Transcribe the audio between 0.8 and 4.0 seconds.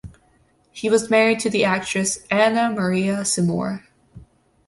was married to the actress Anna Maria Seymour.